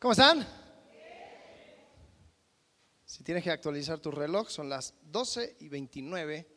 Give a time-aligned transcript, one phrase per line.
[0.00, 0.46] ¿Cómo están?
[3.04, 6.48] Si tienes que actualizar tu reloj, son las 12 y 29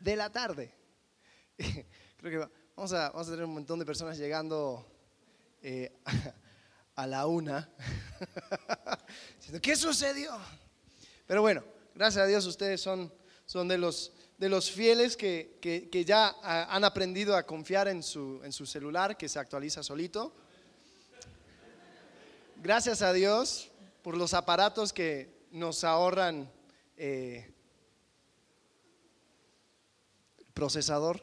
[0.00, 0.74] de la tarde.
[2.16, 4.82] Creo que vamos a, a tener un montón de personas llegando
[5.60, 5.92] eh,
[6.96, 7.68] a la una.
[9.60, 10.32] ¿qué sucedió?
[11.26, 11.62] Pero bueno,
[11.94, 13.12] gracias a Dios ustedes son,
[13.44, 17.88] son de, los, de los fieles que, que- que ya ah, han aprendido a confiar
[17.88, 20.34] en su, en su celular, que se actualiza solito.
[22.62, 26.48] Gracias a Dios por los aparatos que nos ahorran
[26.96, 27.52] eh,
[30.54, 31.20] procesador.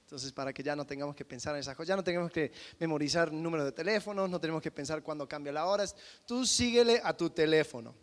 [0.00, 2.50] Entonces, para que ya no tengamos que pensar en esas cosas, ya no tengamos que
[2.80, 5.84] memorizar número de teléfonos, no tenemos que pensar cuándo cambia la hora.
[6.26, 7.94] Tú síguele a tu teléfono.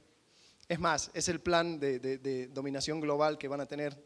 [0.66, 4.02] Es más, es el plan de dominación global que van a tener,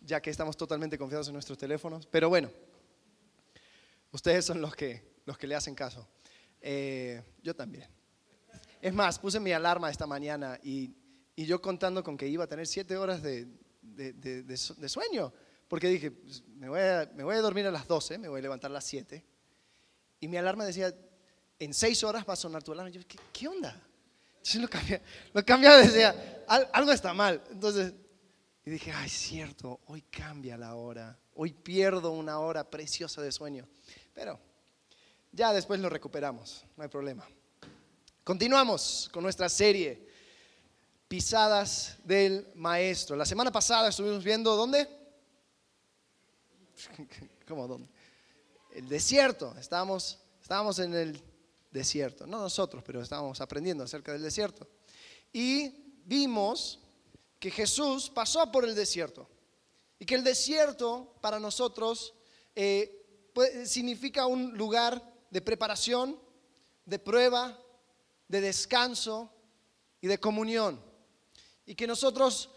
[0.00, 2.06] ya que estamos totalmente confiados en nuestros teléfonos.
[2.06, 2.50] Pero bueno,
[4.12, 6.08] ustedes son los que, los que le hacen caso.
[6.62, 7.97] Eh, yo también.
[8.80, 10.94] Es más, puse mi alarma esta mañana y,
[11.36, 13.46] yo contando con que iba a tener siete horas de,
[13.80, 15.32] de- de- de su- de sueño,
[15.68, 18.74] porque dije, pues, me, voy a, dormir a las 12, me voy a levantar a
[18.74, 19.24] las 7.
[20.20, 20.92] Y mi alarma decía,
[21.58, 22.90] en seis horas va a sonar tu alarma.
[22.90, 23.80] Yo, ¿qué, qué onda?
[24.36, 25.02] Entonces lo cambié,
[25.34, 27.42] lo cambiaba decía, "Al- algo está mal.
[27.50, 27.92] Entonces,
[28.64, 33.68] y dije, ay, cierto, hoy cambia la hora, hoy pierdo una hora preciosa de sueño.
[34.14, 34.38] Pero
[35.32, 37.26] ya después lo recuperamos, no hay problema.
[38.28, 40.06] Continuamos con nuestra serie
[41.08, 43.16] Pisadas del Maestro.
[43.16, 44.86] La semana pasada estuvimos viendo dónde?
[47.48, 47.88] ¿Cómo dónde?
[48.74, 49.56] El desierto.
[49.58, 51.22] Estábamos, estábamos en el
[51.70, 52.26] desierto.
[52.26, 54.68] No nosotros, pero estábamos aprendiendo acerca del desierto.
[55.32, 56.80] Y vimos
[57.38, 59.26] que Jesús pasó por el desierto.
[59.98, 62.12] Y que el desierto para nosotros
[62.54, 63.32] eh,
[63.64, 66.20] significa un lugar de preparación,
[66.84, 67.58] de prueba,
[68.28, 69.32] de descanso
[70.00, 70.80] y de comunión.
[71.66, 72.50] Y que nosotros,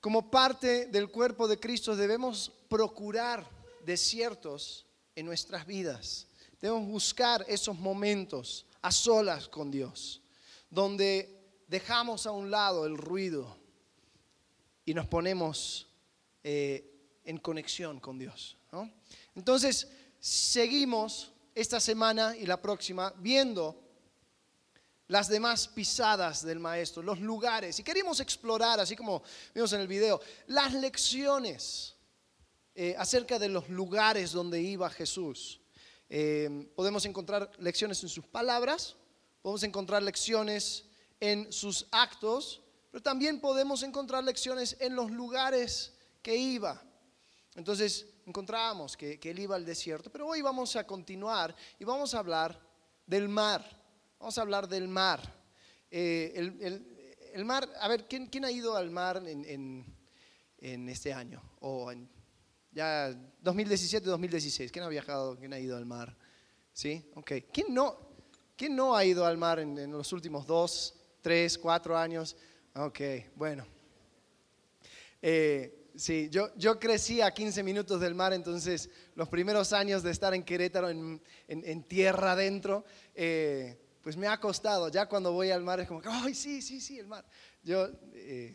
[0.00, 3.48] como parte del cuerpo de Cristo, debemos procurar
[3.84, 6.26] desiertos en nuestras vidas.
[6.60, 10.22] Debemos buscar esos momentos a solas con Dios,
[10.70, 13.56] donde dejamos a un lado el ruido
[14.84, 15.88] y nos ponemos
[16.42, 18.56] eh, en conexión con Dios.
[19.34, 19.88] Entonces,
[20.20, 23.83] seguimos esta semana y la próxima viendo
[25.08, 27.78] las demás pisadas del maestro, los lugares.
[27.78, 29.22] Y queremos explorar, así como
[29.54, 31.94] vimos en el video, las lecciones
[32.74, 35.60] eh, acerca de los lugares donde iba Jesús.
[36.08, 38.96] Eh, podemos encontrar lecciones en sus palabras,
[39.42, 40.84] podemos encontrar lecciones
[41.20, 45.92] en sus actos, pero también podemos encontrar lecciones en los lugares
[46.22, 46.82] que iba.
[47.54, 52.14] Entonces encontramos que, que él iba al desierto, pero hoy vamos a continuar y vamos
[52.14, 52.58] a hablar
[53.06, 53.83] del mar.
[54.24, 55.20] Vamos a hablar del mar.
[55.90, 59.84] Eh, el, el- el mar, a ver, ¿quién, quién ha ido al mar en, en-
[60.56, 61.42] en este año?
[61.60, 62.08] O en
[62.72, 63.10] ya
[63.42, 64.70] 2017-2016.
[64.70, 65.36] ¿Quién ha viajado?
[65.38, 66.16] ¿Quién ha ido al mar?
[66.72, 67.04] ¿Sí?
[67.16, 67.32] Ok.
[67.52, 67.98] ¿Quién no,
[68.56, 72.34] quién no ha ido al mar en, en los últimos dos, tres, cuatro años?
[72.76, 73.00] Ok,
[73.36, 73.66] bueno.
[75.20, 80.12] Eh, sí, yo, yo crecí a 15 minutos del mar, entonces los primeros años de
[80.12, 84.90] estar en Querétaro, en, en- en tierra adentro, eh, pues me ha costado.
[84.90, 87.24] Ya cuando voy al mar es como, ay, sí, sí, sí, el mar.
[87.62, 88.54] Yo, eh,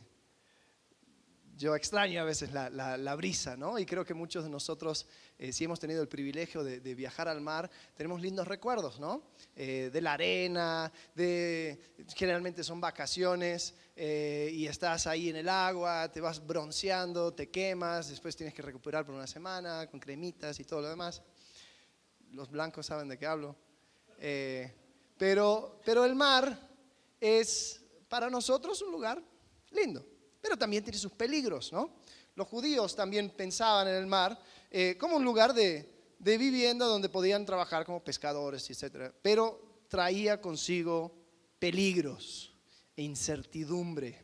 [1.58, 3.80] yo extraño a veces la, la- brisa, ¿no?
[3.80, 5.08] Y creo que muchos de nosotros,
[5.40, 9.24] eh, si hemos tenido el privilegio de, viajar al mar, tenemos lindos recuerdos, ¿no?
[9.56, 11.82] Eh, de la arena, de,
[12.16, 18.34] generalmente son vacaciones y estás ahí en el agua, te vas bronceando, te quemas, después
[18.34, 21.22] tienes que recuperar por una semana con cremitas y todo lo demás.
[22.32, 23.58] Los blancos saben de qué hablo.
[24.20, 24.79] Eh,
[25.20, 26.58] pero, pero el mar
[27.20, 29.22] es para nosotros un lugar
[29.72, 30.04] lindo,
[30.42, 31.98] pero también tiene sus peligros, ¿no?
[32.36, 34.40] Los judíos también pensaban en el mar
[34.72, 39.14] eh, como un lugar de, de vivienda donde podían trabajar como pescadores, etc.
[39.22, 41.12] Pero traía consigo
[41.60, 42.54] peligros
[42.96, 44.24] e incertidumbre.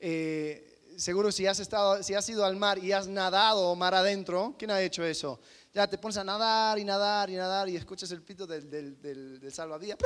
[0.00, 4.56] Eh, seguro si has, estado, si has ido al mar y has nadado mar adentro,
[4.58, 5.38] ¿quién ha hecho eso?
[5.72, 9.00] Ya te pones a nadar y nadar y nadar y escuchas el pito del, del,
[9.00, 9.98] del, del salvavidas.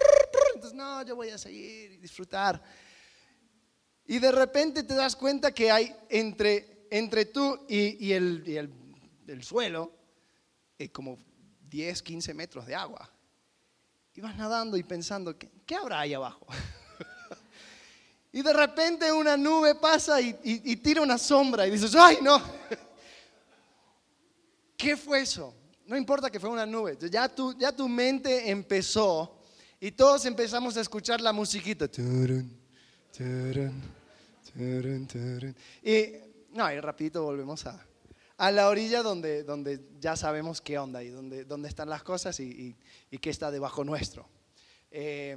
[0.55, 2.63] Entonces, no, yo voy a seguir y disfrutar.
[4.07, 8.57] Y de repente te das cuenta que hay entre, entre tú y, y el, y
[8.57, 8.73] el-
[9.27, 9.91] el suelo
[10.79, 11.17] eh, como
[11.71, 13.11] 10, 15 metros de agua.
[14.15, 16.47] Y vas nadando y pensando, ¿qué, qué habrá ahí abajo?
[18.33, 22.19] y de repente una nube pasa y, y- y tira una sombra y dices, ¡ay
[22.21, 22.39] no!
[24.77, 25.55] ¿Qué fue eso?
[25.87, 26.97] No importa que fue una nube.
[27.11, 29.41] Ya tu, ya tu mente empezó
[29.81, 31.89] Y todos empezamos a escuchar la musiquita.
[35.83, 36.13] Y,
[36.53, 37.85] no, y rapidito volvemos a,
[38.39, 42.41] a la orilla donde, donde ya sabemos qué onda y dónde, dónde están las cosas
[42.41, 42.77] y, y,
[43.11, 44.27] y qué está debajo nuestro.
[44.91, 45.37] Eh,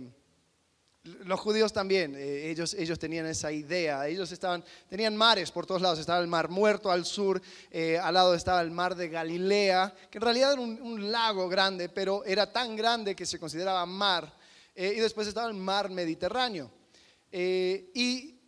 [1.04, 5.82] los judíos también, eh, ellos, ellos tenían esa idea, ellos estaban, tenían mares por todos
[5.82, 7.42] lados, estaba el mar muerto al sur,
[7.72, 11.88] eh, al lado estaba el mar de Galilea, que en realidad era un, lago grande,
[11.88, 14.34] pero era tan grande que se consideraba mar,
[14.76, 16.72] eh, y después estaba el mar Mediterráneo.
[17.32, 18.40] Y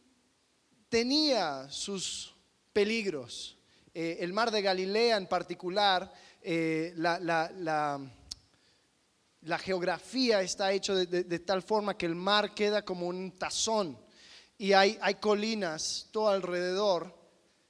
[0.90, 2.34] tenía sus
[2.74, 3.57] peligros.
[3.94, 6.12] El mar de Galilea en particular,
[6.44, 8.00] la, la- la-
[9.41, 13.97] la geografía está de- de tal forma que el mar queda como un tazón
[14.57, 17.18] y hay, hay colinas todo alrededor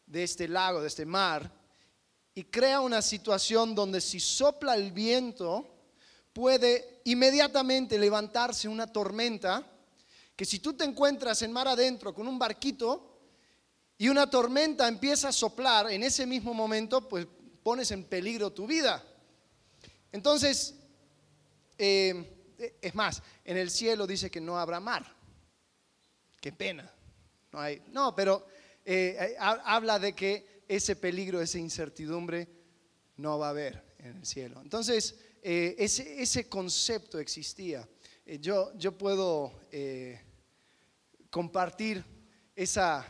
[0.06, 1.51] de este lago, de este mar,
[2.33, 5.68] y crea una situación donde si sopla el viento
[6.33, 9.66] puede inmediatamente levantarse una tormenta
[10.36, 13.19] que si tú te encuentras en mar adentro con un barquito
[13.98, 17.27] y una tormenta empieza a soplar, en ese mismo momento pues
[17.62, 19.04] pones en peligro tu vida.
[20.12, 20.75] Entonces,
[21.80, 25.06] eh, es más, en el cielo dice que no habrá mar.
[26.42, 26.92] Qué pena.
[27.52, 28.46] No, hay, no pero
[28.86, 32.48] eh, eh, ha- habla de que ese peligro, esa incertidumbre
[33.16, 34.62] no va a haber en el cielo.
[34.62, 37.88] Entonces, ese, concepto existía.
[38.40, 39.54] Yo, yo puedo
[41.30, 42.04] compartir
[42.56, 43.08] esa,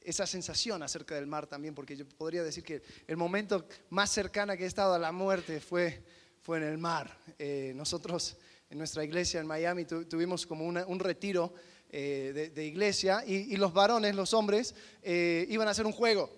[0.00, 4.56] esa sensación acerca del mar también, porque yo podría decir que el momento más cercano
[4.56, 6.02] que he estado a la muerte fue,
[6.40, 7.16] fue en el mar.
[7.38, 8.36] Eh, nosotros
[8.68, 11.52] en nuestra iglesia en Miami tu- tuvimos como un retiro
[11.92, 16.30] eh, de, iglesia y, los varones, los hombres, eh, iban a hacer un juego.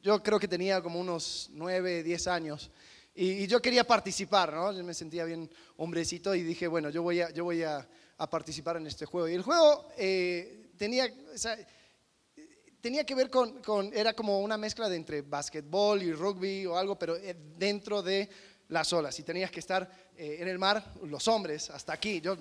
[0.00, 2.70] Yo creo que tenía como unos 9, 10 años.
[3.12, 4.72] Y, yo quería participar, ¿no?
[4.72, 7.88] Yo me sentía bien hombrecito y dije, bueno, yo voy a, yo voy a,
[8.30, 9.28] participar en este juego.
[9.28, 9.88] Y el juego
[10.78, 11.12] tenía,
[12.80, 16.78] tenía que ver con, con- era como una mezcla de entre básquetbol y rugby o
[16.78, 17.16] algo, pero
[17.58, 18.28] dentro de
[18.68, 19.18] las olas.
[19.18, 22.20] Y tenías que estar eh, en el mar, los hombres, hasta aquí.
[22.20, 22.36] Yo,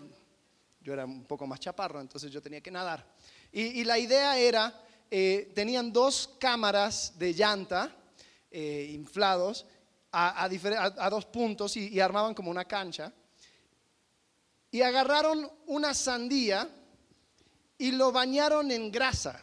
[0.82, 3.06] yo era un poco más chaparro, entonces yo tenía que nadar.
[3.52, 4.74] Y, la idea era,
[5.10, 7.96] eh, tenían dos cámaras de llanta
[8.52, 9.66] eh, inflados
[10.12, 13.14] a- a dos puntos y, y armaban como una cancha.
[14.72, 16.70] Y agarraron una sandía
[17.78, 19.42] y lo bañaron en grasa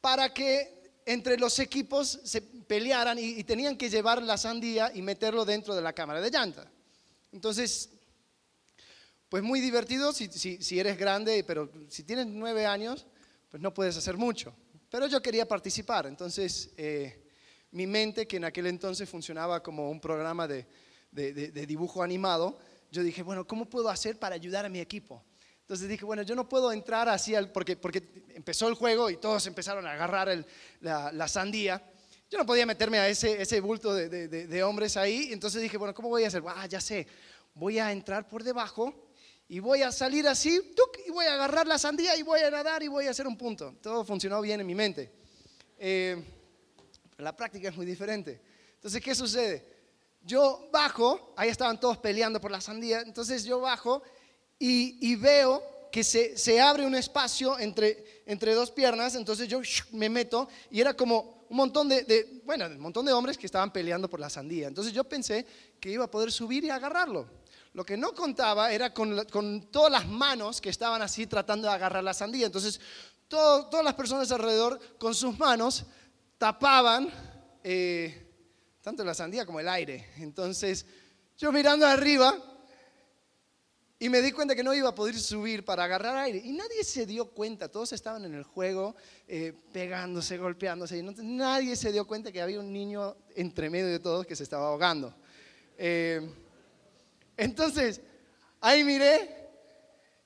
[0.00, 5.02] para que entre los equipos se pelearan y, y tenían que llevar la sandía y
[5.02, 6.70] meterlo dentro de la cámara de llanta.
[7.32, 7.90] Entonces,
[9.28, 13.06] pues muy divertido si, si- si eres grande, pero si tienes nueve años,
[13.50, 14.54] pues no puedes hacer mucho.
[14.90, 17.24] Pero yo quería participar, entonces eh,
[17.72, 20.66] mi mente, que en aquel entonces funcionaba como un programa de,
[21.10, 22.58] de- de- de dibujo animado,
[22.92, 25.24] yo dije, bueno, ¿cómo puedo hacer para ayudar a mi equipo?
[25.62, 29.16] Entonces dije, bueno, yo no puedo entrar así, al, porque, porque empezó el juego y
[29.16, 30.46] todos empezaron a agarrar el-
[30.80, 31.82] la, la sandía.
[32.30, 35.28] Yo no podía meterme a ese, ese bulto de, de- de- hombres ahí.
[35.32, 36.42] Entonces dije, bueno, ¿cómo voy a hacer?
[36.46, 37.06] Ah, ya sé,
[37.54, 38.92] voy a entrar por debajo
[39.48, 40.98] y voy a salir así, ¡tuc!
[41.06, 43.36] y voy a agarrar la sandía y voy a nadar y voy a hacer un
[43.36, 43.76] punto.
[43.80, 45.12] Todo funcionó bien en mi mente.
[45.78, 46.20] Eh,
[47.18, 48.40] la práctica es muy diferente.
[48.74, 49.64] Entonces, ¿qué sucede?
[50.22, 54.02] Yo bajo, ahí estaban todos peleando por la sandía, entonces yo bajo
[54.58, 59.60] y, y veo que se, se abre un espacio entre, entre dos piernas, entonces yo
[59.92, 63.72] me meto y era como un montón de, bueno, un montón de hombres que estaban
[63.72, 64.68] peleando por la sandía.
[64.68, 65.46] Entonces yo pensé
[65.80, 67.28] que iba a poder subir y agarrarlo.
[67.72, 71.74] Lo que no contaba era con, con todas las manos que estaban así tratando de
[71.74, 72.46] agarrar la sandía.
[72.46, 72.80] Entonces
[73.28, 75.84] todo- todas las personas alrededor con sus manos
[76.38, 77.10] tapaban
[77.62, 78.22] eh,
[78.82, 80.08] tanto la sandía como el aire.
[80.18, 80.86] Entonces
[81.36, 82.34] yo mirando arriba
[83.98, 86.42] y me di cuenta que no iba a poder subir para agarrar aire.
[86.44, 88.94] Y nadie se dio cuenta, todos estaban en el juego
[89.26, 90.98] eh, pegándose, golpeándose.
[90.98, 94.36] Y no- nadie se dio cuenta que había un niño entre medio de todos que
[94.36, 95.14] se estaba ahogando.
[95.78, 96.20] Eh,
[97.38, 98.00] entonces,
[98.60, 99.34] ahí miré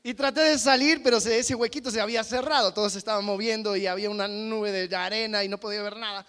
[0.02, 3.76] y traté de salir, pero se- ese huequito se había cerrado, todos se estaban moviendo
[3.76, 6.26] y había una nube de arena y no podía ver nada.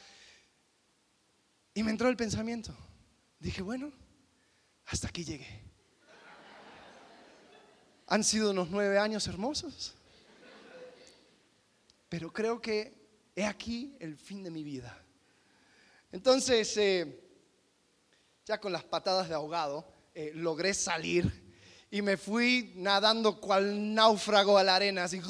[1.74, 2.75] Y me entró el pensamiento.
[3.39, 3.91] Dije, bueno,
[4.86, 5.60] hasta aquí llegué.
[8.11, 9.93] Han sido unos nueve años hermosos,
[12.09, 12.93] pero creo que
[13.33, 15.01] he aquí el fin de mi vida.
[16.11, 17.23] Entonces, eh,
[18.45, 21.31] ya con las patadas de ahogado, eh, logré salir
[21.89, 25.21] y me fui nadando cual náufrago a la arena, así.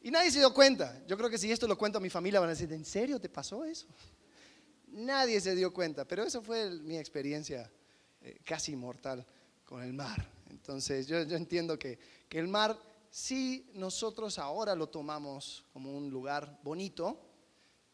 [0.00, 1.02] Y nadie se dio cuenta.
[1.06, 3.20] Yo creo que si esto lo cuento a mi familia van a decir, ¿en serio
[3.20, 3.88] te pasó eso?
[4.86, 7.70] Nadie se dio cuenta, pero esa fue mi experiencia
[8.22, 9.26] eh, casi inmortal
[9.66, 10.39] con el mar.
[10.60, 11.98] Entonces yo, entiendo que,
[12.28, 12.78] que el mar
[13.10, 17.18] sí nosotros ahora lo tomamos como un lugar bonito,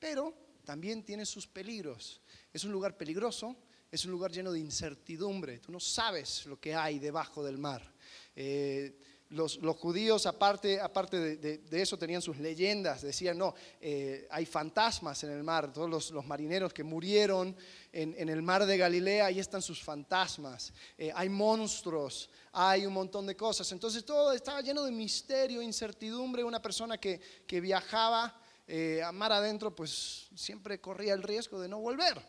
[0.00, 2.20] pero también tiene sus peligros.
[2.52, 3.56] Es un lugar peligroso,
[3.90, 5.60] es un lugar lleno de incertidumbre.
[5.60, 7.94] Tú no sabes lo que hay debajo del mar.
[8.34, 8.98] Eh,
[9.30, 13.02] los, judíos, aparte, aparte de, eso, tenían sus leyendas.
[13.02, 15.72] Decían, no, eh, hay fantasmas en el mar.
[15.72, 17.56] Todos los, marineros que murieron
[17.92, 20.72] en, el mar de Galilea, ahí están sus fantasmas.
[20.96, 23.70] Eh, hay monstruos, hay un montón de cosas.
[23.72, 26.44] Entonces todo estaba lleno de misterio, incertidumbre.
[26.44, 31.80] Una persona que, viajaba eh, a mar adentro, pues siempre corría el riesgo de no
[31.80, 32.22] volver.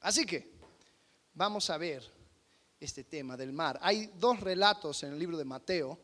[0.00, 0.54] Así que
[1.34, 2.19] vamos a ver
[2.80, 3.78] este tema del mar.
[3.82, 6.00] Hay dos relatos en el libro de Mateo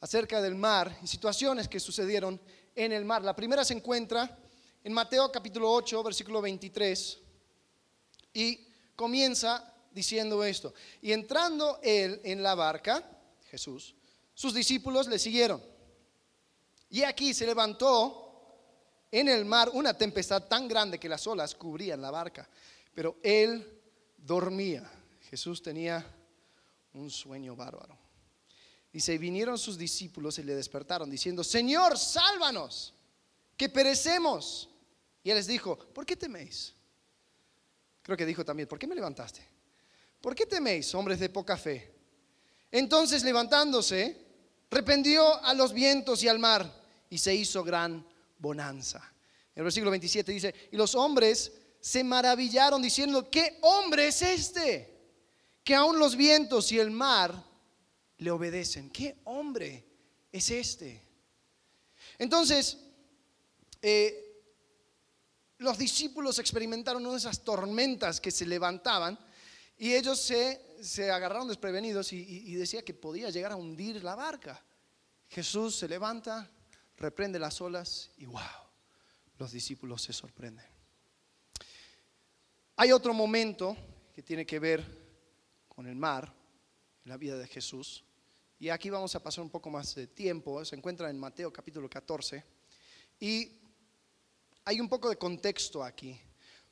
[0.00, 2.40] acerca del mar y situaciones que sucedieron
[2.74, 3.22] en el mar.
[3.22, 4.38] La primera se encuentra
[4.82, 7.18] en Mateo capítulo 8, versículo 23,
[8.32, 10.72] y comienza diciendo esto.
[11.02, 13.04] Y entrando él en la barca,
[13.50, 13.94] Jesús,
[14.32, 15.60] sus discípulos le siguieron.
[16.88, 18.30] Y aquí se levantó
[19.10, 22.48] en el mar una tempestad tan grande que las olas cubrían la barca,
[22.94, 23.80] pero él
[24.16, 24.88] dormía.
[25.28, 26.04] Jesús tenía
[26.94, 27.98] un sueño bárbaro.
[28.92, 32.94] Dice, vinieron sus discípulos y le despertaron diciendo, Señor, sálvanos,
[33.56, 34.68] que perecemos.
[35.22, 36.74] Y él les dijo, ¿por qué teméis?
[38.02, 39.46] Creo que dijo también, ¿por qué me levantaste?
[40.20, 41.94] ¿Por qué teméis, hombres de poca fe?
[42.70, 44.26] Entonces levantándose,
[44.70, 48.04] reprendió a los vientos y al mar y se hizo gran
[48.38, 49.12] bonanza.
[49.54, 54.99] El versículo 27 dice, y los hombres se maravillaron diciendo, ¿qué hombre es este?
[55.64, 57.34] Que aún los vientos y el mar
[58.18, 58.90] le obedecen.
[58.90, 59.84] ¿Qué hombre
[60.32, 61.02] es este?
[62.18, 62.78] Entonces,
[63.82, 64.30] eh,
[65.58, 69.18] los discípulos experimentaron una de esas tormentas que se levantaban
[69.78, 74.62] y ellos se, agarraron desprevenidos y, y decía que podía llegar a hundir la barca.
[75.28, 76.50] Jesús se levanta,
[76.96, 78.40] reprende las olas y wow,
[79.38, 80.66] los discípulos se sorprenden.
[82.76, 83.76] Hay otro momento
[84.14, 84.99] que tiene que ver
[85.80, 86.30] con el mar,
[87.04, 88.04] la vida de Jesús.
[88.58, 91.88] Y aquí vamos a pasar un poco más de tiempo, se encuentra en Mateo capítulo
[91.88, 92.44] 14.
[93.18, 93.50] Y
[94.66, 96.20] hay un poco de contexto aquí,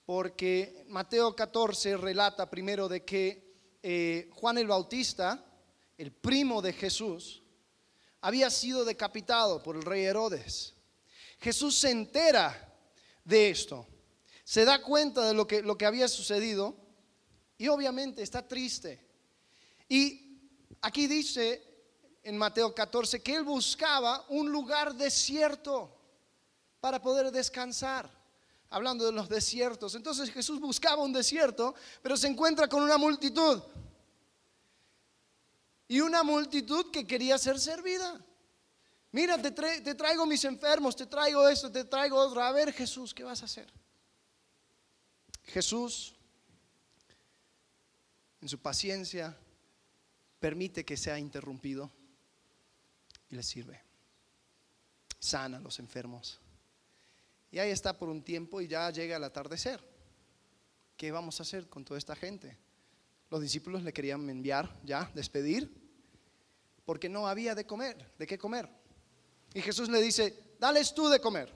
[0.04, 5.42] porque Mateo 14 relata primero de que eh, Juan el Bautista,
[5.96, 7.42] el primo de Jesús,
[8.20, 10.74] había sido decapitado por el rey Herodes.
[11.38, 12.76] Jesús se entera
[13.24, 13.86] de esto,
[14.44, 16.87] se da cuenta de lo que, lo que había sucedido
[17.58, 19.04] y obviamente está triste.
[19.88, 20.38] Y
[20.80, 21.64] aquí dice
[22.22, 25.92] en Mateo 14 que él buscaba un lugar desierto
[26.80, 28.16] para poder descansar.
[28.70, 29.94] Hablando de los desiertos.
[29.94, 33.62] Entonces Jesús buscaba un desierto, pero se encuentra con una multitud.
[35.88, 38.20] Y una multitud que quería ser servida.
[39.10, 42.42] Mira, te, te, traigo mis enfermos, te traigo esto, te traigo otro.
[42.42, 43.72] A ver, Jesús, ¿qué vas a hacer?
[45.44, 46.17] Jesús
[48.40, 49.36] en su paciencia,
[50.38, 51.90] permite que sea interrumpido
[53.30, 53.80] y le sirve.
[55.18, 56.40] Sana a los enfermos.
[57.50, 59.80] Y ahí está por un tiempo y ya llega el atardecer.
[60.96, 62.56] ¿Qué vamos a hacer con toda esta gente?
[63.30, 65.70] Los discípulos le querían enviar ya, despedir,
[66.84, 68.68] porque no había de comer, de qué comer.
[69.54, 71.52] Y Jesús le dice, dales tú de comer.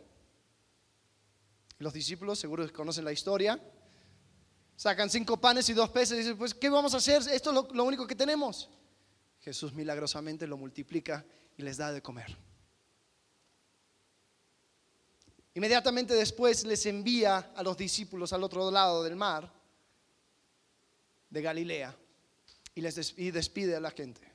[1.79, 3.61] los discípulos, seguro conocen la historia,
[4.76, 7.23] Sacan cinco panes y dos peces y dicen, pues, ¿qué vamos a hacer?
[7.31, 8.69] Esto es lo, único que tenemos.
[9.41, 11.25] Jesús milagrosamente lo multiplica
[11.57, 12.37] y les da de comer.
[15.55, 19.52] Inmediatamente después les envía a los discípulos al otro lado del mar
[21.29, 21.95] de Galilea
[22.75, 24.33] y les despide a la gente.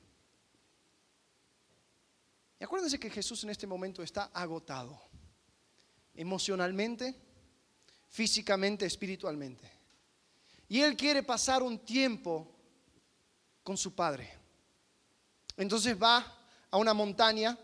[2.59, 4.99] Y acuérdense que Jesús en este momento está agotado,
[6.15, 7.15] emocionalmente,
[8.09, 9.76] físicamente, espiritualmente.
[10.69, 12.47] Y él quiere pasar un tiempo
[13.63, 14.33] con su padre.
[15.55, 17.57] Entonces va a una montaña,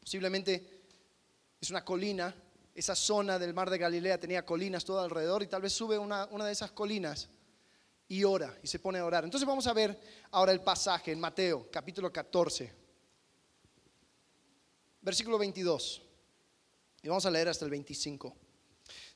[0.00, 0.84] posiblemente
[1.60, 2.34] es una colina,
[2.74, 6.26] esa zona del mar de Galilea tenía colinas todo alrededor y tal vez sube una,
[6.26, 7.28] una de esas colinas
[8.08, 9.24] y ora y se pone a orar.
[9.24, 9.98] Entonces vamos a ver
[10.30, 12.72] ahora el pasaje en Mateo capítulo 14,
[15.00, 16.02] versículo 22.
[17.02, 18.36] Y vamos a leer hasta el 25.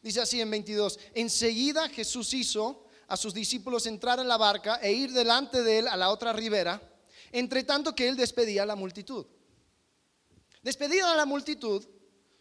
[0.02, 4.92] Dice así en 22, enseguida Jesús hizo a sus discípulos entrar en la barca e
[4.92, 6.80] ir delante de él a la otra ribera,
[7.32, 9.26] entre tanto que él despedía a la multitud.
[10.62, 11.86] Despedida a la multitud,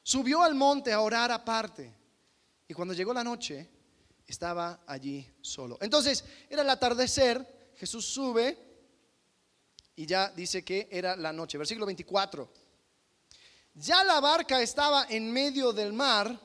[0.01, 1.93] subió al monte a orar aparte.
[2.67, 3.69] Y cuando llegó la noche,
[4.25, 5.77] estaba allí solo.
[5.81, 8.57] Entonces, era el atardecer, Jesús sube
[9.95, 11.57] y ya dice que era la noche.
[11.57, 12.51] Versículo 24.
[13.75, 16.39] Ya la barca estaba en medio del mar,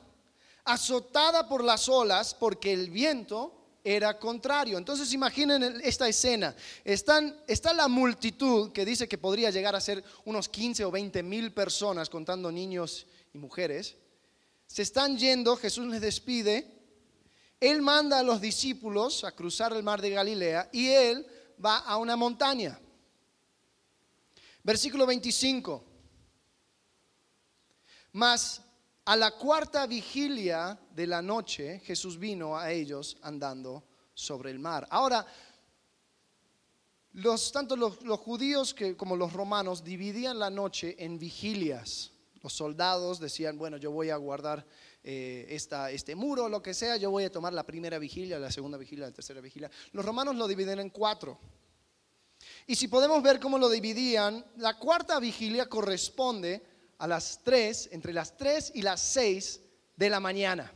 [0.65, 4.77] azotada por las olas, porque el viento era contrario.
[4.77, 6.55] Entonces imaginen esta escena.
[6.83, 11.23] Están, está la multitud que dice que podría llegar a ser unos 15 o 20
[11.23, 13.95] mil personas, contando niños y mujeres.
[14.67, 16.79] Se están yendo, Jesús les despide.
[17.59, 21.27] Él manda a los discípulos a cruzar el mar de Galilea y él
[21.63, 22.79] va a una montaña.
[24.63, 25.83] Versículo 25.
[28.13, 28.61] Mas
[29.05, 34.87] a la cuarta vigilia de la noche, Jesús vino a ellos andando sobre el mar.
[34.91, 35.25] Ahora,
[37.13, 42.11] los, tanto los, judíos que, como los romanos dividían la noche en vigilias.
[42.41, 44.65] Los soldados decían, bueno, yo voy a guardar
[45.03, 48.77] eh, este muro, lo que sea, yo voy a tomar la primera vigilia, la segunda
[48.77, 49.69] vigilia, la tercera vigilia.
[49.91, 51.39] Los romanos lo dividen en cuatro.
[52.65, 56.70] Y si podemos ver cómo lo dividían, la cuarta vigilia corresponde
[57.01, 59.59] a las 3, entre las 3 y las 6
[59.95, 60.71] de la mañana.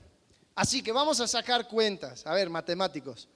[0.55, 2.25] Así que vamos a sacar cuentas.
[2.25, 3.29] A ver, matemáticos.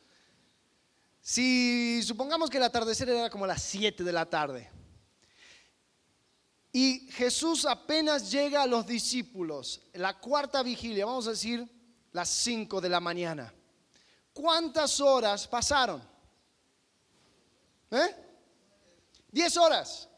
[1.21, 4.71] Si supongamos que el atardecer era como las 7 de la tarde
[6.71, 11.67] y Jesús apenas llega a los discípulos, la cuarta vigilia, vamos a decir
[12.11, 13.53] las 5 de la mañana.
[14.33, 16.01] ¿Cuántas horas pasaron?
[17.91, 18.15] ¿Eh?
[19.31, 20.08] 10 horas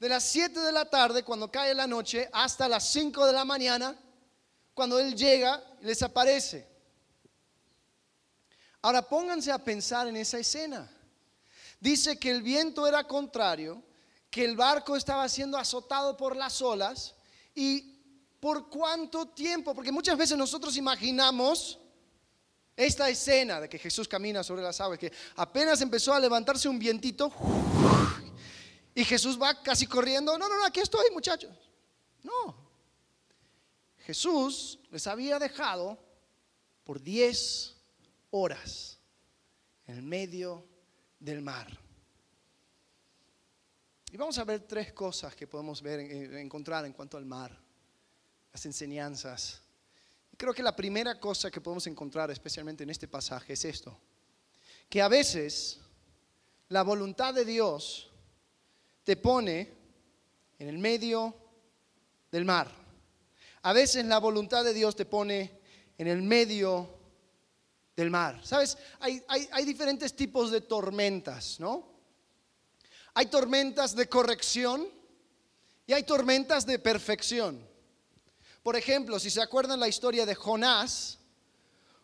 [0.00, 3.44] de las 7 de la tarde, cuando cae la noche, hasta las 5 de la
[3.44, 3.94] mañana,
[4.72, 6.66] cuando Él llega, les aparece.
[8.80, 10.90] Ahora pónganse a pensar en esa escena.
[11.78, 13.82] Dice que el viento era contrario,
[14.30, 17.14] que el barco estaba siendo azotado por las olas
[17.54, 17.98] y
[18.40, 21.78] por cuánto tiempo, porque muchas veces nosotros imaginamos
[22.74, 26.78] esta escena de que Jesús camina sobre las aguas, que apenas empezó a levantarse un
[26.78, 27.30] vientito,
[29.00, 31.56] y Jesús va casi corriendo, no, no, no, aquí estoy muchachos.
[32.22, 32.54] No.
[34.04, 35.98] Jesús les había dejado
[36.84, 37.76] por 10
[38.30, 38.98] horas
[39.86, 40.66] en el medio
[41.18, 41.66] del mar.
[44.12, 47.58] Y vamos a ver tres cosas que podemos ver, eh, encontrar en cuanto al mar,
[48.52, 49.62] las enseñanzas.
[50.36, 53.98] Creo que la primera cosa que podemos encontrar, especialmente en este pasaje, es esto,
[54.90, 55.78] que a veces
[56.68, 58.09] la voluntad de Dios
[59.04, 59.72] te pone
[60.58, 61.34] en el medio
[62.30, 62.70] del mar.
[63.62, 65.60] A veces la voluntad de Dios te pone
[65.98, 66.98] en el medio
[67.96, 68.40] del mar.
[68.42, 68.78] ¿Sabes?
[69.00, 71.88] Hay, diferentes tipos de tormentas, ¿no?
[73.14, 74.88] Hay tormentas de corrección
[75.86, 77.68] y hay tormentas de perfección.
[78.62, 81.18] Por ejemplo, si se acuerdan la historia de Jonás,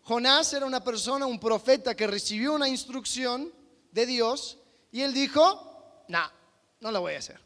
[0.02, 3.52] Jonás era una persona, un profeta que recibió una instrucción
[3.92, 4.58] de Dios
[4.92, 6.35] y él dijo, no,
[6.80, 7.40] no lo voy a hacer.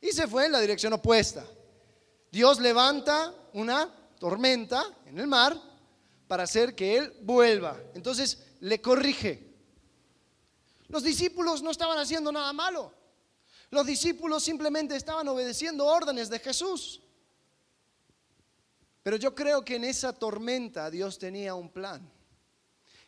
[0.00, 1.44] Y se fue en la dirección opuesta.
[2.30, 5.56] Dios levanta una tormenta en el mar
[6.26, 7.80] para hacer que él vuelva.
[7.94, 9.54] Entonces le corrige.
[10.88, 12.92] Los discípulos no estaban haciendo nada malo.
[13.70, 17.00] Los discípulos simplemente estaban obedeciendo órdenes de Jesús.
[19.02, 22.10] Pero yo creo que en esa tormenta Dios tenía un plan.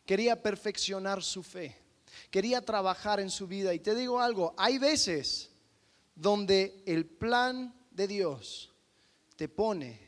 [0.04, 1.76] Quería perfeccionar su fe.
[2.30, 3.74] Quería trabajar en su vida.
[3.74, 5.50] Y te digo algo, hay veces
[6.16, 8.72] donde el plan de Dios
[9.36, 10.00] te pone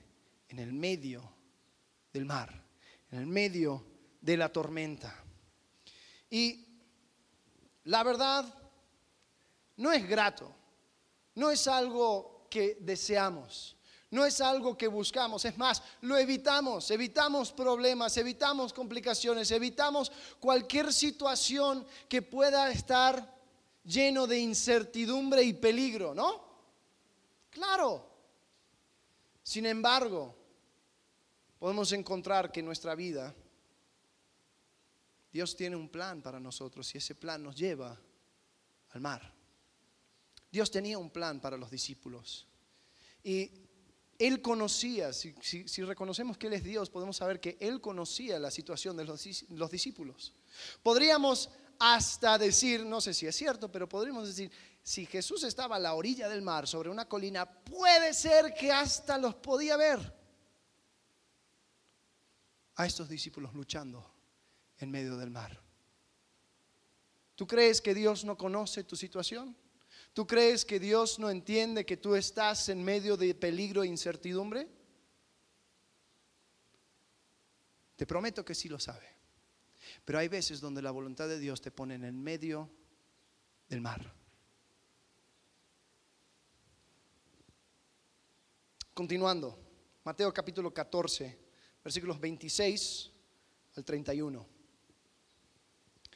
[0.49, 1.23] en el medio
[2.13, 2.65] del mar,
[3.13, 3.85] en el medio
[4.21, 5.23] de la tormenta.
[6.31, 6.67] Y
[7.85, 8.53] la verdad
[9.77, 10.51] no es grato,
[11.35, 13.77] no es algo que deseamos.
[14.11, 20.95] No es algo que buscamos, es más, lo evitamos, evitamos problemas, evitamos complicaciones, evitamos cualquier
[20.95, 23.38] situación que pueda estar
[23.89, 26.47] lleno de incertidumbre y peligro, ¿no?
[27.51, 28.07] Claro.
[29.43, 30.37] Sin embargo,
[31.59, 33.35] podemos encontrar que en nuestra vida
[35.33, 37.99] Dios tiene un plan para nosotros y ese plan nos lleva
[38.91, 39.35] al mar.
[40.51, 42.47] Dios tenía un plan para los discípulos
[43.23, 43.51] y
[44.19, 45.33] Él conocía, si,
[45.83, 49.71] reconocemos que Él es Dios, podemos saber que Él conocía la situación de los, los
[49.71, 50.35] discípulos.
[50.83, 54.51] Podríamos hasta decir, no sé si es cierto, pero podríamos decir,
[54.83, 59.19] si Jesús estaba a la orilla del mar, sobre una colina, puede ser que hasta
[59.19, 60.15] los podía ver
[62.75, 64.15] a estos discípulos luchando
[64.79, 65.61] en medio del mar.
[67.35, 69.57] ¿Tú crees que Dios no conoce tu situación?
[70.13, 74.69] ¿Tú crees que Dios no entiende que tú estás en medio de peligro e incertidumbre?
[77.95, 79.07] Te prometo que sí lo sabe.
[80.09, 82.71] Pero hay veces donde la voluntad de Dios te pone en el medio
[83.69, 84.11] del mar.
[88.95, 89.59] Continuando,
[90.05, 91.39] Mateo capítulo 14,
[91.85, 93.11] versículos 26
[93.77, 94.47] al 31.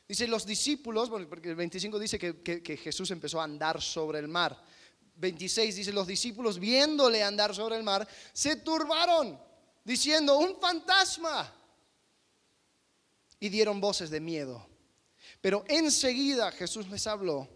[0.09, 4.29] Dice los discípulos, porque el 25 dice que, que, Jesús empezó a andar sobre el
[4.29, 4.59] mar.
[5.17, 9.39] 26 dice, los discípulos viéndole andar sobre el mar, se turbaron,
[9.85, 11.59] diciendo, un fantasma.
[13.43, 14.65] Y dieron voces de miedo.
[15.41, 17.49] Pero enseguida Jesús les habló,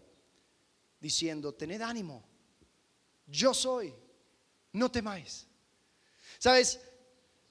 [0.98, 2.26] diciendo, tened ánimo,
[3.26, 3.94] yo soy
[4.76, 5.46] no temáis.
[6.38, 6.80] Sabes,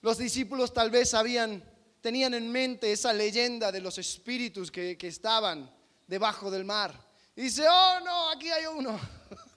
[0.02, 1.64] los discípulos tal vez sabían,
[2.02, 5.74] tenían en mente esa leyenda de los espíritus que, estaban
[6.08, 6.94] debajo del mar.
[7.36, 9.00] Y dice, oh no, aquí hay uno.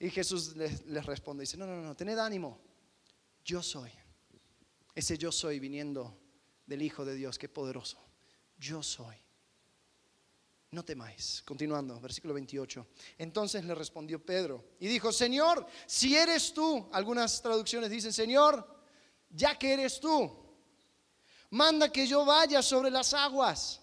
[0.00, 2.60] Y Jesús les, les, responde, dice, no, no, no, tened ánimo,
[3.44, 3.92] yo soy.
[4.96, 6.21] Ese yo soy viniendo
[6.66, 7.98] del Hijo de Dios, qué poderoso.
[8.58, 9.16] Yo soy
[10.72, 11.42] no temáis.
[11.44, 12.86] Continuando, versículo 28.
[13.18, 18.66] Entonces le respondió Pedro y dijo, Señor, si eres tú, algunas traducciones dicen, Señor,
[19.30, 20.30] ya que eres tú,
[21.50, 23.80] manda que yo vaya sobre las aguas.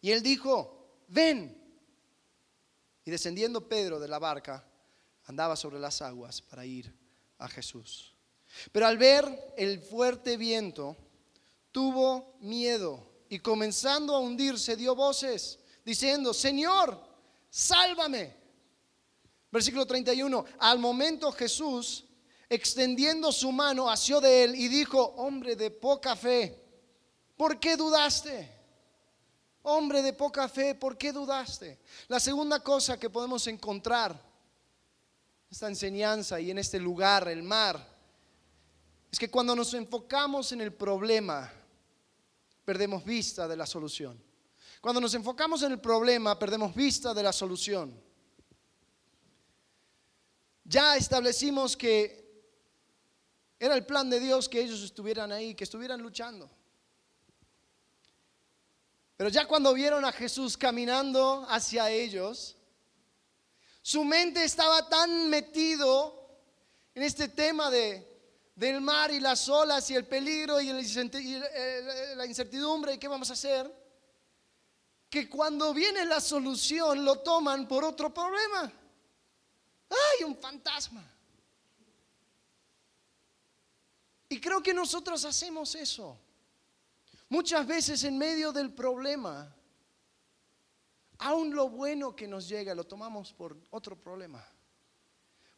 [0.00, 1.60] Y él dijo, ven.
[3.04, 4.64] Y descendiendo Pedro de la barca,
[5.24, 6.94] andaba sobre las aguas para ir
[7.38, 8.14] a Jesús.
[8.70, 10.96] Pero al ver el fuerte viento,
[11.74, 16.96] tuvo miedo y comenzando a hundirse dio voces diciendo, Señor,
[17.50, 18.36] sálvame.
[19.50, 22.04] Versículo 31, al momento Jesús,
[22.48, 26.64] extendiendo su mano, asió de él y dijo, hombre de poca fe,
[27.36, 28.52] ¿por qué dudaste?
[29.62, 31.80] Hombre de poca fe, ¿por qué dudaste?
[32.06, 34.16] La segunda cosa que podemos encontrar,
[35.50, 37.84] esta enseñanza y en este lugar, el mar,
[39.10, 41.52] es que cuando nos enfocamos en el problema,
[42.64, 44.22] perdemos vista de la solución.
[44.80, 47.98] Cuando nos enfocamos en el problema, perdemos vista de la solución.
[50.64, 52.24] Ya establecimos que
[53.58, 56.50] era el plan de Dios que ellos estuvieran ahí, que estuvieran luchando.
[59.16, 62.56] Pero ya cuando vieron a Jesús caminando hacia ellos,
[63.80, 66.28] su mente estaba tan metido
[66.94, 68.13] en este tema de,
[68.54, 73.32] del mar y las olas y el peligro y, la incertidumbre y qué vamos a
[73.32, 73.84] hacer,
[75.10, 78.72] que cuando viene la solución lo toman por otro problema.
[79.90, 81.04] ¡Ay, un fantasma!
[84.28, 86.18] Y creo que nosotros hacemos eso.
[87.28, 89.54] Muchas veces en medio del problema,
[91.18, 94.44] aún lo bueno que nos llega lo tomamos por otro problema.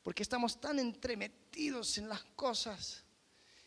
[0.07, 3.03] Porque estamos tan entremetidos en las cosas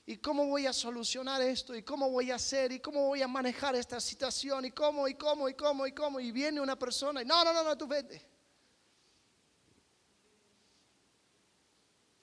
[0.09, 1.75] ¿Y cómo voy a solucionar esto?
[1.75, 2.71] ¿Y cómo voy a hacer?
[2.71, 4.65] ¿Y cómo voy a manejar esta situación?
[4.65, 5.07] ¿Y cómo?
[5.07, 5.47] ¿Y cómo?
[5.47, 5.85] ¿Y cómo?
[5.85, 6.19] ¿Y cómo?
[6.19, 8.27] Y viene una persona y no, no, no, no, tú vete.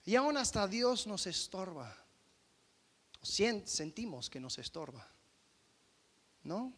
[0.04, 1.96] Y aún hasta Dios nos estorba.
[3.22, 5.08] Sentimos que nos estorba.
[6.42, 6.72] ¿No?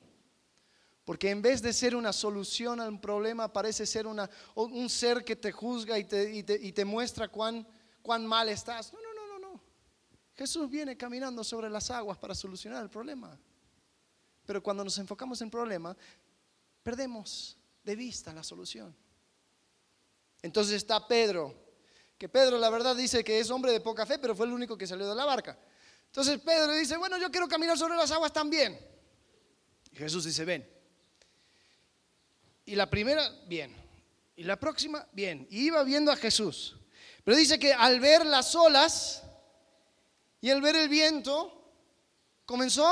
[1.08, 5.24] Porque en vez de ser una solución a un problema, parece ser una, un ser
[5.24, 7.66] que te juzga y te, y te, y te muestra cuán,
[8.02, 8.92] cuán mal estás.
[8.92, 8.98] No,
[9.40, 9.62] no,
[10.34, 13.40] Jesús viene caminando sobre las aguas para solucionar el problema.
[14.44, 15.96] Pero cuando nos enfocamos en el problema,
[16.82, 18.94] perdemos de vista la solución.
[20.42, 21.54] Entonces está Pedro,
[22.18, 24.76] que Pedro la verdad dice que es hombre de poca fe, pero fue el único
[24.76, 25.58] que salió de la barca.
[26.04, 28.78] Entonces Pedro dice, bueno, yo quiero caminar sobre las aguas también.
[29.94, 30.77] Jesús dice, ven.
[32.68, 33.74] Y la primera, bien.
[34.36, 35.46] Y la próxima, bien.
[35.50, 36.76] Y iba viendo a Jesús.
[37.24, 39.22] Pero dice que al ver las olas,
[40.42, 41.50] y al ver el viento,
[42.44, 42.84] comenzó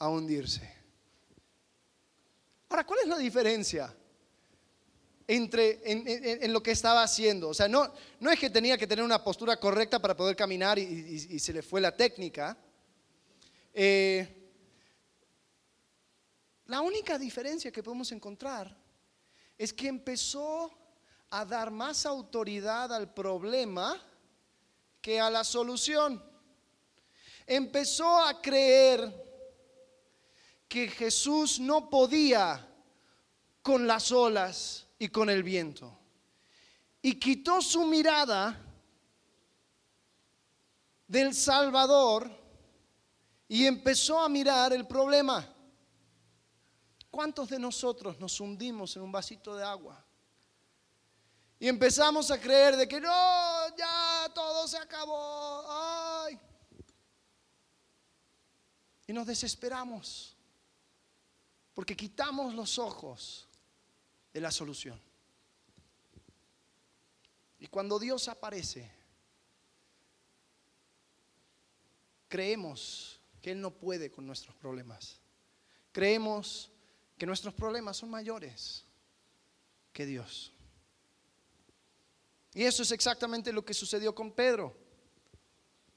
[0.00, 0.68] a hundirse.
[2.68, 3.94] Ahora, ¿cuál es la diferencia
[5.28, 7.50] entre en, lo que estaba haciendo?
[7.50, 10.76] O sea, no, no es que tenía que tener una postura correcta para poder caminar
[10.76, 12.58] y, se le fue la técnica.
[13.72, 14.45] Eh,
[16.66, 18.76] la única diferencia que podemos encontrar
[19.56, 20.70] es que empezó
[21.30, 24.00] a dar más autoridad al problema
[25.00, 26.22] que a la solución.
[27.46, 29.24] Empezó a creer
[30.68, 32.68] que Jesús no podía
[33.62, 35.96] con las olas y con el viento.
[37.00, 38.60] Y quitó su mirada
[41.06, 42.28] del Salvador
[43.48, 45.55] y empezó a mirar el problema.
[47.16, 50.04] ¿Cuántos de nosotros nos hundimos en un vasito de agua?
[51.58, 55.64] Y empezamos a creer de que no, ya todo se acabó.
[55.66, 56.38] Ay.
[59.06, 60.36] Y nos desesperamos.
[61.72, 63.48] Porque quitamos los ojos
[64.34, 65.00] de la solución.
[67.58, 68.92] Y cuando Dios aparece,
[72.28, 75.18] creemos que Él no puede con nuestros problemas.
[75.92, 76.72] Creemos
[77.16, 78.84] que nuestros problemas son mayores
[79.92, 80.52] que Dios.
[82.52, 84.76] Y eso es exactamente lo que sucedió con Pedro.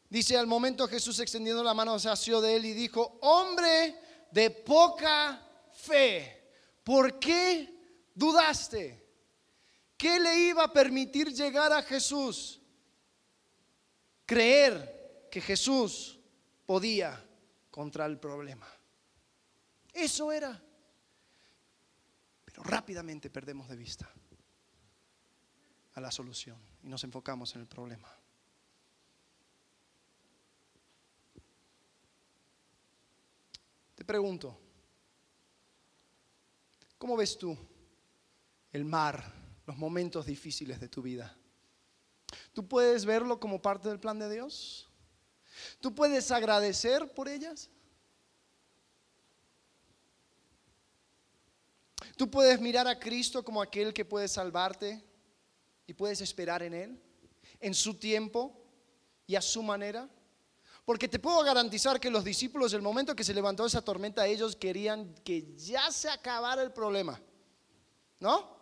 [0.09, 3.95] Dice, al momento Jesús extendiendo la mano se asió de él y dijo, hombre
[4.31, 5.41] de poca
[5.73, 6.51] fe,
[6.83, 9.07] ¿por qué dudaste?
[9.95, 12.59] ¿Qué le iba a permitir llegar a Jesús?
[14.25, 16.19] Creer que Jesús
[16.65, 17.25] podía
[17.69, 18.67] contra el problema.
[19.93, 20.61] Eso era.
[22.49, 24.09] Pero rápidamente perdemos de vista
[25.93, 28.09] a la solución y nos enfocamos en el problema.
[33.93, 34.59] Te pregunto,
[36.97, 37.55] ¿cómo ves tú
[38.71, 39.31] el mar,
[39.67, 41.37] los momentos difíciles de tu vida?
[42.53, 44.89] ¿Tú puedes verlo como parte del plan de Dios?
[45.79, 47.69] ¿Tú puedes agradecer por ellas?
[52.19, 55.01] ¿Tú puedes mirar a Cristo como aquel que puede salvarte
[55.87, 57.01] y puedes esperar en Él,
[57.61, 58.61] en su tiempo
[59.25, 60.05] y a su manera?
[60.83, 64.57] Porque te puedo garantizar que los discípulos, el momento que se levantó esa tormenta, ellos
[64.57, 67.17] querían que ya se acabara el problema.
[68.19, 68.53] ¿No?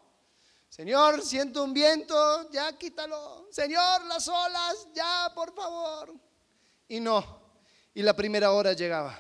[0.70, 3.48] Señor, siento un viento, ya quítalo.
[3.50, 6.14] Señor, las olas, ya, por favor.
[6.88, 7.42] Y no.
[7.96, 9.20] Y la primera hora llegaba.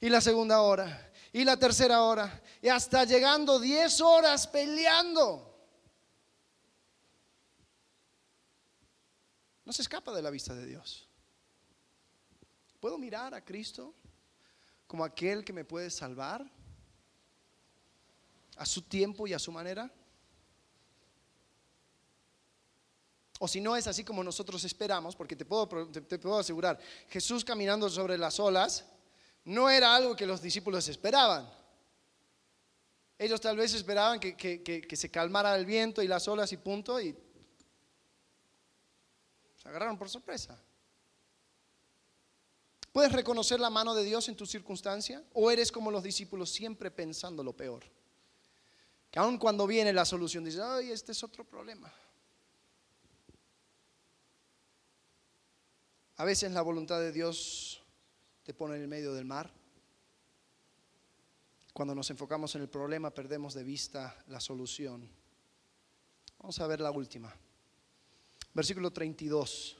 [0.00, 1.12] Y la segunda hora.
[1.34, 2.40] Y la tercera hora.
[2.62, 5.52] Y hasta llegando 10 horas peleando.
[9.64, 11.08] No se escapa de la vista de Dios.
[12.78, 13.92] ¿Puedo mirar a Cristo
[14.86, 16.48] como aquel que me puede salvar
[18.56, 19.92] a su tiempo y a su manera?
[23.40, 27.44] O si no es así como nosotros esperamos, porque te puedo, te, puedo asegurar, Jesús
[27.44, 28.84] caminando sobre las olas
[29.44, 31.48] no era algo que los discípulos esperaban.
[33.18, 37.00] Ellos tal vez esperaban que, que se calmara el viento y las olas y punto,
[37.00, 37.14] y
[39.56, 40.58] se agarraron por sorpresa.
[42.94, 45.22] ¿Puedes reconocer la mano de Dios en tu circunstancia?
[45.32, 47.82] ¿O eres como los discípulos siempre pensando lo peor?
[49.10, 51.92] Que aun cuando viene la solución dices, ay, este es otro problema.
[56.16, 57.83] A veces la voluntad de Dios
[58.44, 59.50] te pone en el medio del mar.
[61.72, 65.08] Cuando nos enfocamos en el problema perdemos de vista la solución.
[66.38, 67.34] Vamos a ver la última.
[68.52, 69.76] Versículo 32.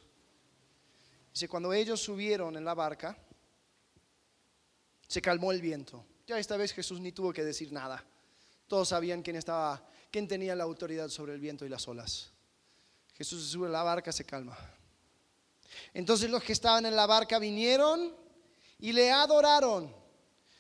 [1.33, 3.17] Dice, cuando ellos subieron en la barca,
[5.07, 6.05] se calmó el viento.
[6.27, 8.03] Ya esta vez Jesús ni tuvo que decir nada.
[8.67, 12.33] Todos sabían quién estaba, quién tenía la autoridad sobre el viento y las olas.
[13.15, 14.57] Jesús se sube a la barca, se calma.
[15.93, 18.24] Entonces los que estaban en la barca vinieron
[18.85, 19.91] y le adoraron,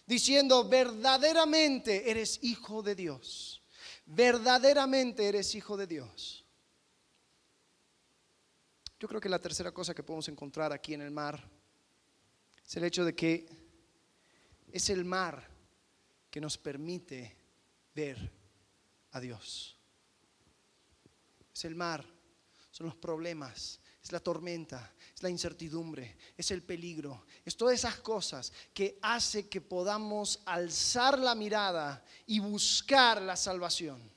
[0.06, 3.62] diciendo, verdaderamente eres hijo de Dios.
[4.06, 6.42] Verdaderamente eres hijo de Dios.
[8.98, 11.38] Yo creo que la tercera cosa que podemos encontrar aquí en el mar
[12.64, 13.46] es el hecho de que
[14.72, 15.46] es el mar
[16.30, 17.36] que nos permite
[17.94, 18.32] ver
[19.10, 19.76] a Dios.
[21.52, 22.02] Es el mar,
[22.70, 27.96] son los problemas, es la tormenta, es la incertidumbre, es el peligro, es todas esas
[28.00, 34.12] cosas que hace que podamos alzar la mirada y buscar la salvación.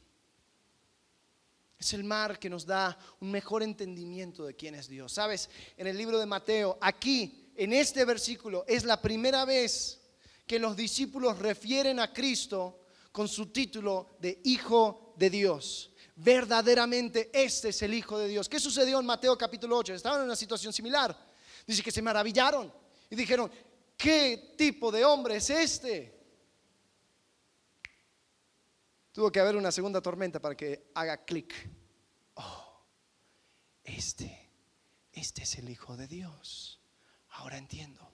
[1.80, 5.14] Es el mar que nos da un mejor entendimiento de quién es Dios.
[5.14, 10.02] Sabes, en el libro de Mateo, aquí, en este versículo, es la primera vez
[10.46, 12.82] que los discípulos refieren a Cristo
[13.14, 15.92] con su título de Hijo de Dios.
[16.20, 18.50] Verdaderamente este es el Hijo de Dios.
[18.50, 19.94] ¿Qué sucedió en Mateo capítulo 8?
[19.94, 21.16] Estaban en una situación similar.
[21.66, 22.74] Dice que se maravillaron
[23.08, 23.52] y dijeron,
[23.96, 26.18] ¿qué tipo de hombre es este?
[29.12, 31.54] Tuvo que haber una segunda tormenta para que haga clic.
[32.34, 32.84] Oh,
[33.84, 34.50] este,
[35.12, 36.82] este es el Hijo de Dios.
[37.30, 38.12] Ahora entiendo.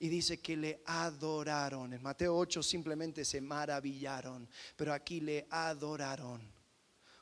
[0.00, 1.92] Y dice que le adoraron.
[1.92, 6.57] En Mateo 8 simplemente se maravillaron, pero aquí le adoraron,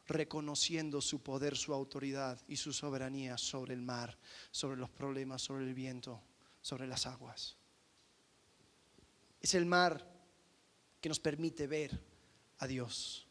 [0.07, 4.17] reconociendo su poder, su autoridad y su soberanía sobre el mar,
[4.51, 6.23] sobre los problemas, sobre el viento,
[6.61, 7.57] sobre las aguas.
[9.41, 10.07] Es el mar
[11.01, 12.01] que nos permite ver
[12.59, 13.27] a Dios.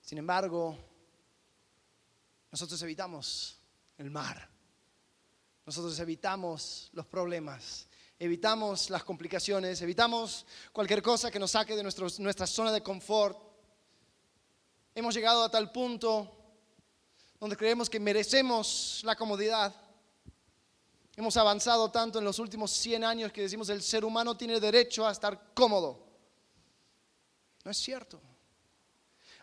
[0.00, 0.78] Sin embargo,
[2.52, 3.60] nosotros evitamos
[3.98, 4.48] el mar.
[5.66, 12.46] nosotros evitamos los problemas, evitamos las complicaciones, evitamos cualquier cosa que nos saque de nuestra
[12.46, 13.38] zona de confort.
[14.94, 16.32] Hemos llegado a tal punto
[17.38, 19.74] donde creemos que merecemos la comodidad.
[21.16, 25.06] Hemos avanzado tanto en los últimos 100 años que decimos el ser humano tiene derecho
[25.06, 26.06] a estar cómodo.
[27.64, 28.20] No es cierto.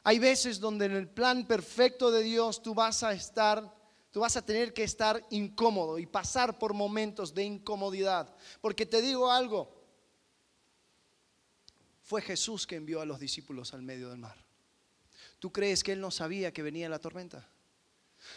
[0.03, 3.73] Hay veces donde en el plan perfecto de Dios tú vas a estar,
[4.13, 8.33] tú vas a tener que estar incómodo y pasar por momentos de incomodidad.
[8.61, 9.73] Porque te digo algo,
[12.03, 14.37] fue Jesús que envió a los discípulos al medio del mar.
[15.39, 17.49] ¿Tú crees que Él no sabía que venía la tormenta?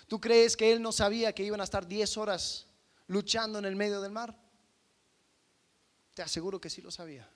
[0.09, 2.69] ¿Tú crees que Él no sabía que iban a estar 10 horas
[3.07, 4.35] luchando en el medio del mar?
[6.15, 7.29] Te aseguro que sí lo sabía.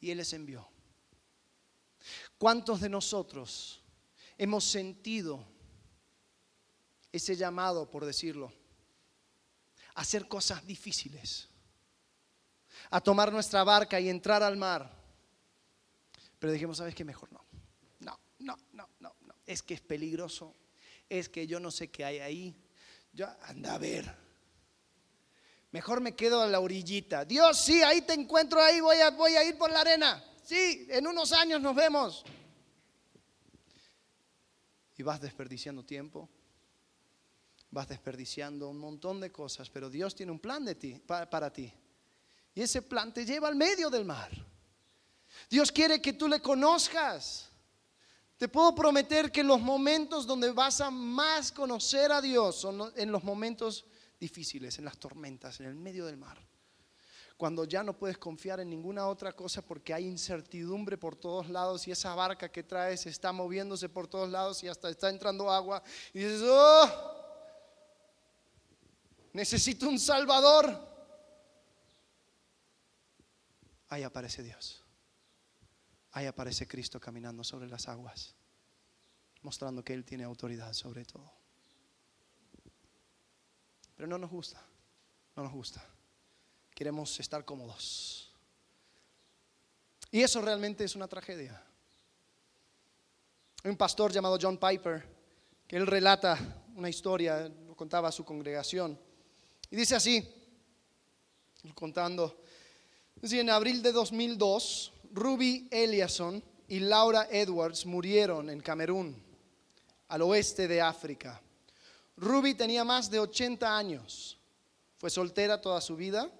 [0.00, 0.68] Y Él les envió.
[2.36, 3.82] ¿Cuántos de nosotros
[4.36, 5.46] hemos sentido
[7.12, 8.52] ese llamado, por decirlo,
[9.94, 11.48] a hacer cosas difíciles?
[12.90, 14.90] A tomar nuestra barca y entrar al mar.
[16.38, 17.04] Pero dijimos, ¿sabes qué?
[17.04, 17.44] Mejor no.
[18.00, 19.34] No, no, no, no, no.
[19.46, 20.56] Es que es peligroso.
[21.08, 22.56] Es que yo no sé qué hay ahí.
[23.12, 24.22] Yo, anda a ver.
[25.70, 27.24] Mejor me quedo a la orillita.
[27.24, 30.22] Dios, sí, ahí te encuentro, ahí voy a, voy a ir por la arena.
[30.44, 32.24] Sí, en unos años nos vemos.
[34.98, 36.28] Y vas desperdiciando tiempo,
[37.72, 41.72] vas desperdiciando un montón de cosas, pero Dios tiene un plan de ti, para, ti.
[42.54, 44.30] Y ese plan te lleva al medio del mar.
[45.48, 47.48] Dios quiere que tú le conozcas.
[48.36, 53.10] Te puedo prometer que los momentos donde vas a más conocer a Dios son en
[53.10, 53.86] los momentos
[54.20, 56.38] difíciles, en las tormentas, en el medio del mar
[57.38, 61.88] cuando ya no puedes confiar en ninguna otra cosa porque hay incertidumbre por todos lados
[61.88, 65.82] y esa barca que traes está moviéndose por todos lados y hasta está entrando agua
[66.14, 67.21] y dices, oh,
[69.32, 70.90] necesito un salvador.
[73.88, 74.82] Ahí aparece Dios.
[76.12, 78.34] Ahí aparece Cristo caminando sobre las aguas,
[79.42, 81.32] mostrando que Él tiene autoridad sobre todo.
[83.96, 84.62] Pero no nos gusta,
[85.36, 85.86] no nos gusta
[86.74, 88.30] queremos estar cómodos.
[90.10, 91.62] Y eso realmente es una tragedia.
[93.62, 95.04] Hay un pastor llamado John Piper
[95.66, 98.98] que él relata una historia, lo contaba a su congregación.
[99.72, 100.22] Y dice así,
[101.74, 102.40] contando,
[103.16, 109.20] dice, en abril de 2002, Ruby Eliasson y Laura Edwards murieron en Camerún,
[110.08, 111.42] al oeste de África.
[112.16, 114.38] Ruby tenía más de 80 años,
[114.98, 116.30] fue soltera toda su vida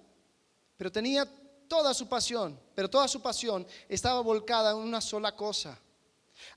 [0.77, 1.25] pero tenía
[1.67, 5.79] toda su pasión, pero toda su pasión estaba volcada en una sola cosa,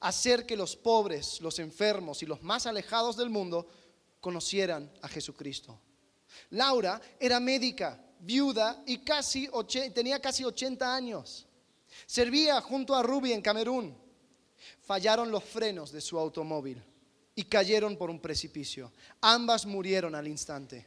[0.00, 3.68] hacer que los pobres, los enfermos y los más alejados del mundo
[4.20, 5.78] conocieran a Jesucristo.
[6.50, 9.48] Laura era médica, viuda y casi
[9.94, 11.46] tenía casi 80 años.
[12.06, 13.96] Servía junto a Ruby en Camerún.
[14.82, 16.82] Fallaron los frenos de su automóvil
[17.34, 18.92] y cayeron por un precipicio.
[19.20, 20.86] Ambas murieron al instante.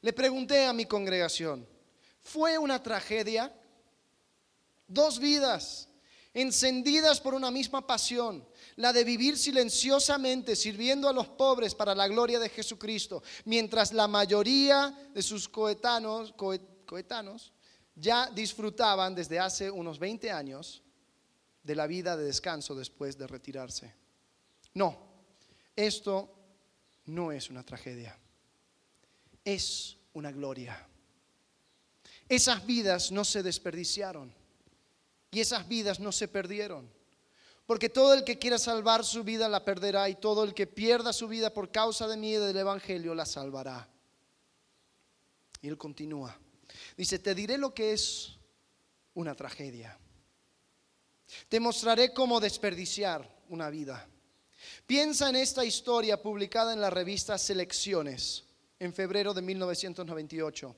[0.00, 1.66] Le pregunté a mi congregación,
[2.20, 3.52] fue una tragedia.
[4.86, 5.87] Dos vidas
[6.40, 8.46] encendidas por una misma pasión,
[8.76, 14.06] la de vivir silenciosamente sirviendo a los pobres para la gloria de Jesucristo, mientras la
[14.06, 16.32] mayoría de sus coetanos,
[17.94, 20.82] ya disfrutaban desde hace unos 20 años
[21.62, 23.94] de la vida de descanso después de retirarse.
[24.74, 24.96] No,
[25.74, 26.34] esto
[27.06, 28.16] no es una tragedia,
[29.44, 30.86] es una gloria.
[32.28, 34.37] Esas vidas no se desperdiciaron
[35.30, 36.90] y esas vidas no se perdieron.
[37.66, 41.12] Porque todo el que quiera salvar su vida la perderá y todo el que pierda
[41.12, 43.88] su vida por causa de mí y del Evangelio la salvará.
[45.60, 46.38] Y él continúa.
[46.96, 48.38] Dice, te diré lo que es
[49.14, 49.98] una tragedia.
[51.48, 54.08] Te mostraré cómo desperdiciar una vida.
[54.86, 58.44] Piensa en esta historia publicada en la revista Selecciones
[58.78, 60.74] en febrero de 1998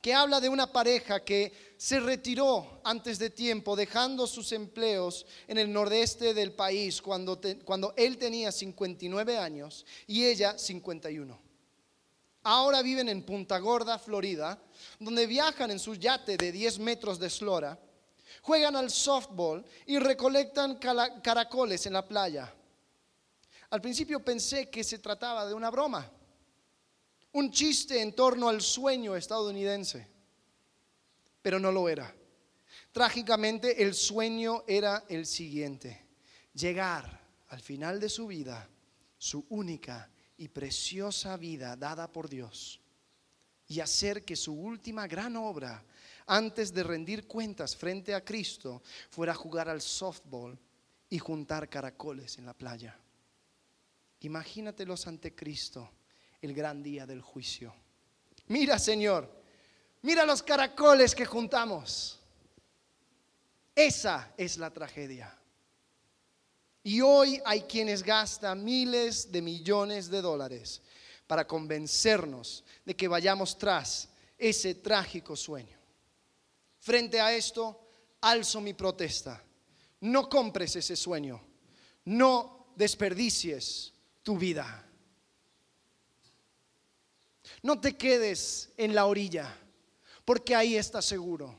[0.00, 5.58] que habla de una pareja que se retiró antes de tiempo, dejando sus empleos en
[5.58, 11.46] el nordeste del país cuando, cuando él tenía 59 años y ella 51.
[12.44, 14.62] Ahora viven en Punta Gorda, Florida,
[15.00, 17.76] donde viajan en su yate de 10 metros de eslora,
[18.42, 22.54] juegan al softball y recolectan caracoles en la playa.
[23.70, 26.08] Al principio pensé que se trataba de una broma
[27.36, 30.08] un chiste en torno al sueño estadounidense,
[31.42, 32.14] pero no lo era.
[32.92, 36.06] Trágicamente el sueño era el siguiente,
[36.54, 38.66] llegar al final de su vida,
[39.18, 42.80] su única y preciosa vida dada por Dios,
[43.68, 45.84] y hacer que su última gran obra,
[46.26, 50.58] antes de rendir cuentas frente a Cristo, fuera jugar al softball
[51.10, 52.98] y juntar caracoles en la playa.
[54.20, 55.90] Imagínatelos ante Cristo
[56.46, 57.74] el gran día del juicio.
[58.48, 59.28] Mira, Señor,
[60.02, 62.20] mira los caracoles que juntamos.
[63.74, 65.36] Esa es la tragedia.
[66.84, 70.80] Y hoy hay quienes gastan miles de millones de dólares
[71.26, 75.76] para convencernos de que vayamos tras ese trágico sueño.
[76.78, 77.88] Frente a esto,
[78.20, 79.42] alzo mi protesta.
[80.02, 81.42] No compres ese sueño.
[82.04, 83.92] No desperdicies
[84.22, 84.85] tu vida.
[87.66, 89.52] No te quedes en la orilla,
[90.24, 91.52] porque ahí estás seguro,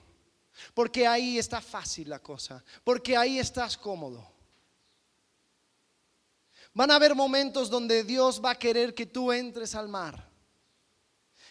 [0.73, 4.25] porque ahí está fácil la cosa, porque ahí estás cómodo.
[6.73, 10.31] Van a haber momentos donde Dios va a querer que tú entres al mar,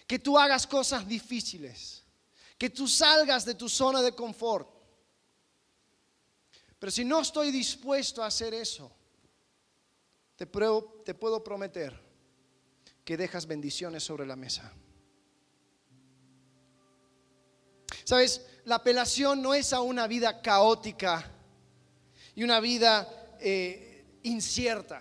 [0.07, 2.03] que tú hagas cosas difíciles,
[2.57, 4.71] que tú salgas de tu zona de confort.
[6.79, 8.91] Pero si no estoy dispuesto a hacer eso,
[10.35, 12.06] te, te puedo prometer
[13.07, 14.73] que dejas bendiciones sobre la mesa.
[18.03, 21.25] Sabes, la apelación no es a una vida caótica
[22.35, 25.01] y una vida eh, incierta.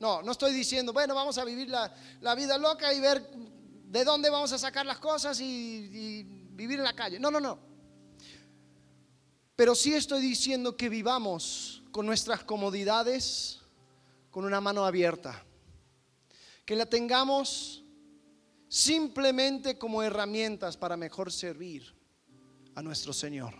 [0.00, 4.30] No, no estoy diciendo, bueno, vamos a vivir la, vida loca y ver de dónde
[4.30, 6.22] vamos a sacar las cosas y
[6.52, 7.20] vivir en la calle.
[7.20, 7.58] No, no, no.
[9.54, 13.60] Pero sí estoy diciendo que vivamos con nuestras comodidades
[14.30, 15.44] con una mano abierta.
[16.64, 17.84] Que la tengamos
[18.68, 21.94] simplemente como herramientas para mejor servir
[22.74, 23.54] a nuestro Señor.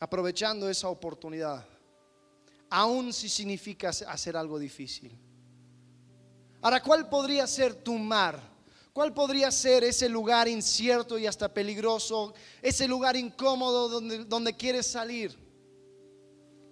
[0.00, 1.66] Aprovechando esa oportunidad
[2.70, 5.16] aun si significa hacer algo difícil.
[6.60, 8.40] Ahora, ¿cuál podría ser tu mar?
[8.92, 12.34] ¿Cuál podría ser ese lugar incierto y hasta peligroso?
[12.60, 15.36] Ese lugar incómodo donde, donde quieres salir.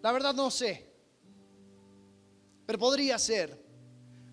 [0.02, 0.92] La verdad no sé.
[2.66, 3.65] Pero podría ser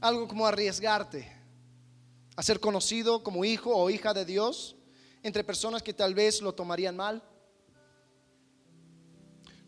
[0.04, 1.32] algo como arriesgarte
[2.36, 4.76] a ser conocido como hijo o hija de Dios
[5.24, 7.24] entre personas que tal vez lo tomarían mal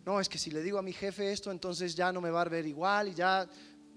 [0.06, 2.44] no, es que si le digo a mi jefe esto, entonces ya no me va
[2.44, 3.50] a ver igual y ya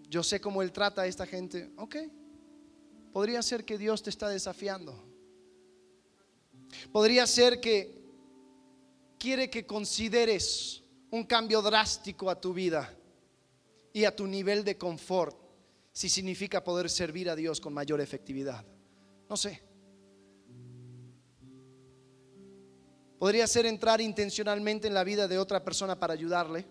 [0.08, 1.70] yo sé cómo él trata a esta gente.
[1.76, 1.96] Ok,
[3.12, 5.04] podría ser que Dios te está desafiando.
[6.92, 8.02] Podría ser que
[9.18, 12.96] quiere que consideres un cambio drástico a tu vida
[13.92, 15.47] y a tu nivel de confort
[15.98, 18.64] si significa poder servir a Dios con mayor efectividad.
[19.28, 19.60] No sé.
[23.18, 26.64] Podría ser entrar intencionalmente en la vida de otra persona para ayudarle,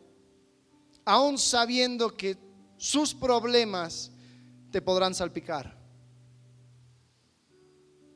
[1.04, 2.38] aún sabiendo que
[2.78, 4.14] sus problemas
[4.72, 5.78] te podrán salpicar.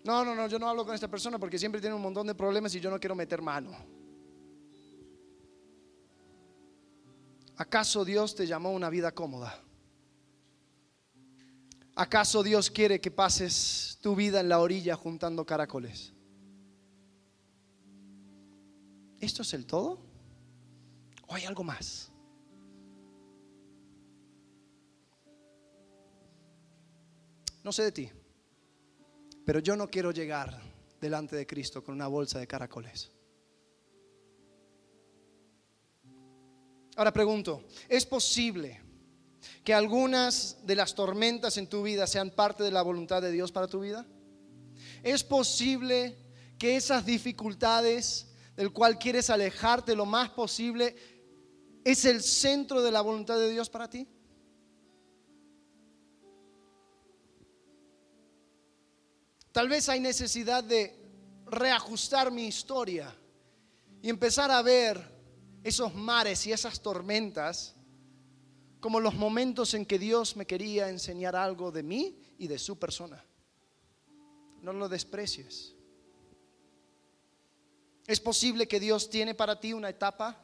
[0.06, 2.36] No, no, no, yo no hablo con esta persona porque siempre tiene un montón de
[2.36, 3.76] problemas y yo no quiero meter mano.
[7.58, 9.62] ¿Acaso Dios te llamó a una vida cómoda?
[12.02, 16.12] ¿Acaso Dios quiere que pases tu vida en la orilla juntando caracoles?
[19.20, 20.00] ¿Esto es el todo?
[21.28, 22.12] ¿O hay algo más?
[27.64, 28.10] No sé de ti,
[29.46, 30.60] pero yo no quiero llegar
[31.00, 33.12] delante de Cristo con una bolsa de caracoles.
[36.96, 38.91] Ahora pregunto, ¿es posible
[39.64, 43.52] que algunas de las tormentas en tu vida sean parte de la voluntad de Dios
[43.52, 44.06] para tu vida?
[45.04, 46.16] ¿Es posible
[46.58, 50.96] que esas dificultades del cual quieres alejarte lo más posible,
[51.84, 54.08] es el centro de la voluntad de Dios para ti?
[59.52, 60.96] Tal vez hay necesidad de
[61.46, 63.14] reajustar mi historia
[64.02, 65.02] y empezar a ver
[65.64, 67.76] esos mares y esas tormentas
[68.82, 72.78] como los momentos en que Dios me quería enseñar algo de mí y de su
[72.78, 73.24] persona.
[74.62, 75.76] No lo desprecies.
[78.08, 80.44] Es posible que Dios tiene para ti una etapa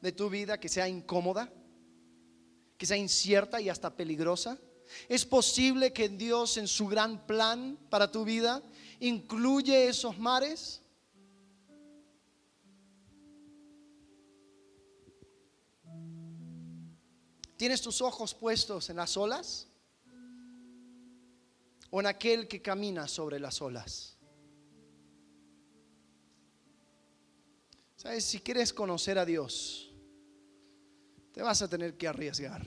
[0.00, 1.50] de tu vida que sea incómoda,
[2.76, 4.58] que sea incierta y hasta peligrosa.
[5.08, 8.62] Es posible que Dios en su gran plan para tu vida
[9.00, 10.82] incluye esos mares.
[17.56, 19.68] ¿Tienes tus ojos puestos en las olas
[21.90, 24.16] o en aquel que camina sobre las olas?
[27.96, 28.24] ¿Sabes?
[28.24, 29.90] Si quieres conocer a Dios,
[31.32, 32.66] te vas a tener que arriesgar.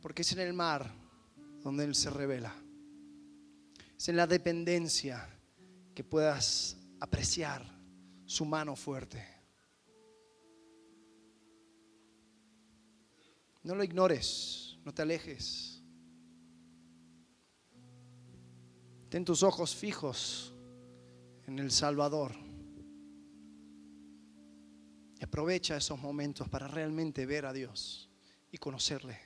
[0.00, 0.92] Porque es en el mar
[1.62, 2.54] donde Él se revela.
[3.96, 5.28] Es en la dependencia
[5.94, 7.64] que puedas apreciar
[8.26, 9.35] su mano fuerte.
[13.66, 15.82] No lo ignores, no te alejes.
[19.08, 20.54] Ten tus ojos fijos
[21.48, 22.32] en el Salvador.
[25.18, 28.08] Y aprovecha esos momentos para realmente ver a Dios
[28.52, 29.18] y conocerle.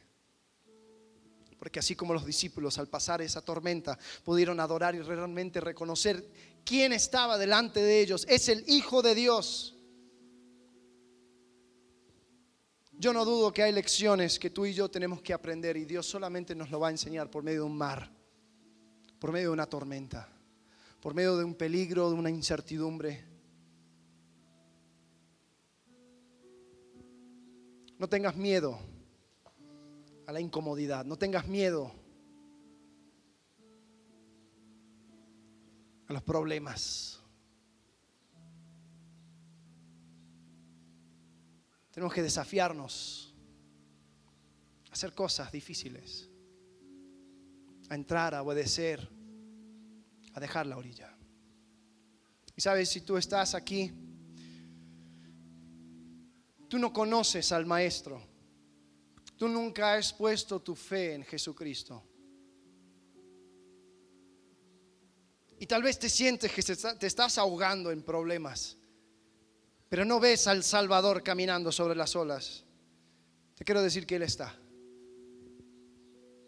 [1.59, 6.31] Porque así como los discípulos al pasar esa tormenta pudieron adorar y realmente reconocer
[6.65, 9.77] quién estaba delante de ellos, es el Hijo de Dios.
[13.01, 16.05] Yo no dudo que hay lecciones que tú y yo tenemos que aprender y Dios
[16.05, 18.13] solamente nos lo va a enseñar por medio de un mar,
[19.19, 20.29] por medio de una tormenta,
[21.01, 23.25] por medio de un peligro, de una incertidumbre.
[27.97, 28.79] No tengas miedo
[30.27, 31.07] a la incomodidad.
[31.07, 31.91] No tengas miedo
[36.07, 37.20] a los problemas.
[41.93, 43.31] Tenemos que desafiarnos
[44.91, 46.29] hacer cosas difíciles,
[47.89, 49.09] a entrar, a obedecer,
[50.35, 51.17] a dejar la orilla.
[52.57, 53.93] Y sabes, si tú estás aquí,
[56.69, 58.23] tú no conoces al Maestro.
[59.37, 62.03] Tú nunca has puesto tu fe en Jesucristo.
[65.59, 68.77] Y tal vez te sientes que te estás ahogando en problemas,
[69.91, 72.65] pero no ves al Salvador caminando sobre las olas.
[73.57, 74.57] Te quiero decir que Él está.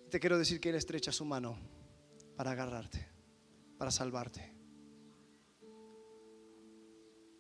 [0.09, 1.59] Te quiero decir que Él estrecha su mano
[2.37, 3.05] para agarrarte,
[3.77, 4.55] para salvarte.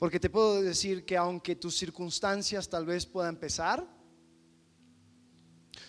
[0.00, 3.86] Porque te puedo decir que aunque tus circunstancias tal vez puedan empezar,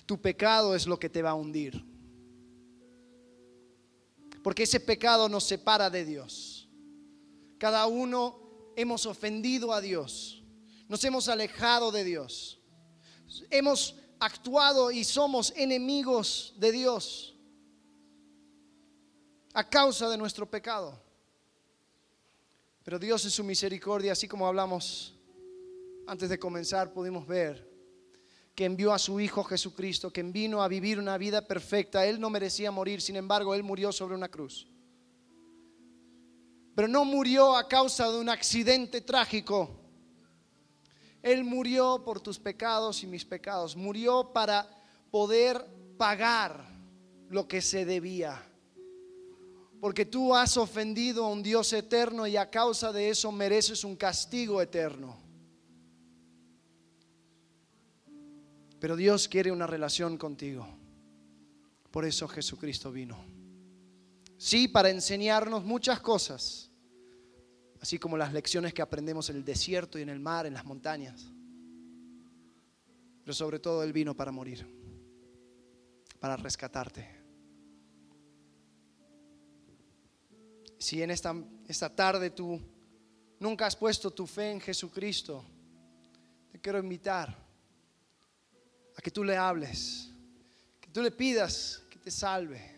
[0.05, 1.83] tu pecado es lo que te va a hundir.
[4.43, 6.69] Porque ese pecado nos separa de Dios.
[7.57, 8.42] Cada uno
[8.75, 10.43] hemos ofendido a Dios.
[10.87, 12.59] Nos hemos alejado de Dios.
[13.49, 17.35] Hemos actuado y somos enemigos de Dios
[19.53, 20.99] a causa de nuestro pecado.
[22.83, 25.13] Pero Dios en su misericordia, así como hablamos
[26.05, 27.71] antes de comenzar, pudimos ver
[28.55, 32.05] que envió a su Hijo Jesucristo, que vino a vivir una vida perfecta.
[32.05, 34.67] Él no merecía morir, sin embargo, Él murió sobre una cruz.
[36.75, 39.69] Pero no murió a causa de un accidente trágico.
[41.21, 43.75] Él murió por tus pecados y mis pecados.
[43.75, 44.67] Murió para
[45.11, 45.65] poder
[45.97, 46.65] pagar
[47.29, 48.41] lo que se debía.
[49.79, 53.95] Porque tú has ofendido a un Dios eterno y a causa de eso mereces un
[53.95, 55.17] castigo eterno.
[58.79, 60.67] Pero Dios quiere una relación contigo.
[61.91, 63.42] Por eso Jesucristo vino.
[64.43, 66.69] Sí, para enseñarnos muchas cosas,
[67.79, 70.65] así como las lecciones que aprendemos en el desierto y en el mar, en las
[70.65, 71.25] montañas.
[73.21, 74.67] Pero sobre todo Él vino para morir,
[76.19, 77.07] para rescatarte.
[80.77, 81.33] Si en esta,
[81.69, 82.59] esta tarde tú
[83.39, 85.41] nunca has puesto tu fe en Jesucristo,
[86.51, 87.29] te quiero invitar
[88.93, 90.11] a que tú le hables,
[90.81, 92.72] que tú le pidas que te salve.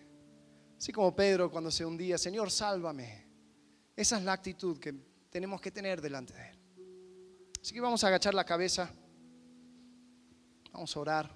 [0.86, 3.26] Así como Pedro cuando se hundía, Señor, sálvame.
[3.96, 4.94] Esa es la actitud que
[5.32, 6.60] tenemos que tener delante de Él.
[7.60, 8.94] Así que vamos a agachar la cabeza,
[10.72, 11.32] vamos a orar.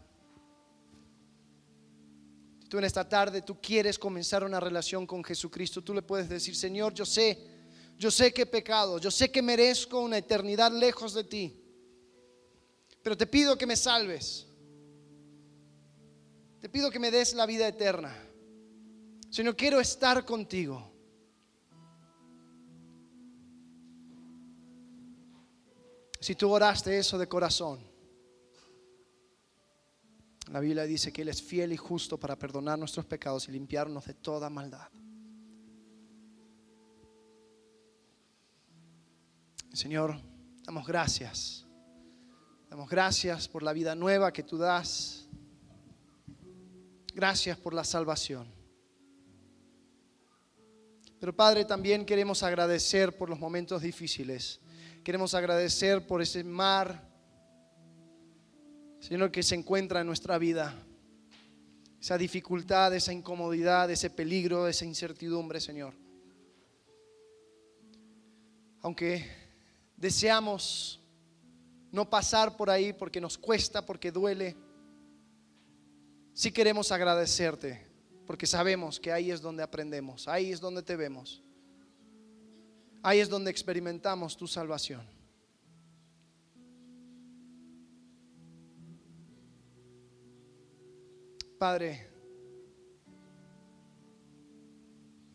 [2.62, 6.30] Si tú en esta tarde tú quieres comenzar una relación con Jesucristo, tú le puedes
[6.30, 7.40] decir, Señor, yo sé,
[7.98, 11.60] yo sé que he pecado, yo sé que merezco una eternidad lejos de ti,
[13.02, 14.46] pero te pido que me salves.
[16.62, 18.29] Te pido que me des la vida eterna.
[19.30, 20.92] Señor, quiero estar contigo.
[26.20, 27.80] Si tú oraste eso de corazón,
[30.52, 34.06] la Biblia dice que Él es fiel y justo para perdonar nuestros pecados y limpiarnos
[34.06, 34.90] de toda maldad.
[39.74, 40.20] Señor,
[40.64, 41.68] damos gracias.
[42.70, 45.28] Damos gracias por la vida nueva que tú das.
[47.14, 48.59] Gracias por la salvación.
[51.20, 54.62] Pero Padre, también queremos agradecer por los momentos difíciles.
[55.04, 57.06] Queremos agradecer por ese mar,
[59.02, 60.74] Señor, que se encuentra en nuestra vida.
[62.00, 65.94] Esa dificultad, esa incomodidad, ese peligro, esa incertidumbre, Señor.
[68.82, 69.30] Aunque
[69.98, 71.02] deseamos
[71.92, 74.56] no pasar por ahí porque nos cuesta, porque duele
[76.34, 77.89] si queremos agradecerte
[78.30, 81.42] porque sabemos que ahí es donde aprendemos, ahí es donde te vemos,
[83.02, 85.02] ahí es donde experimentamos tu salvación.
[91.58, 92.08] Padre,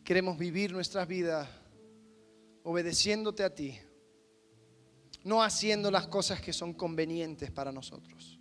[0.05, 1.49] queremos vivir nuestras vidas
[2.63, 3.77] obedeciéndote a ti,
[5.25, 8.34] no haciendo las cosas que son convenientes para nosotros.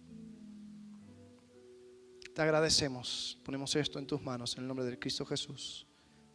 [2.34, 5.86] Te agradecemos, ponemos esto en tus manos en el nombre de Cristo Jesús.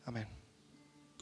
[0.06, 0.39] Amén.